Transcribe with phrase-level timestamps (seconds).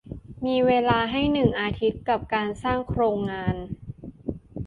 [0.45, 3.55] มีเวลาให้หนึ่งอาทิตย์กับการสร้างโครงงาน